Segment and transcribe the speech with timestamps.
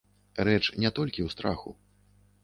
[0.47, 1.75] Рэч не толькі ў страху.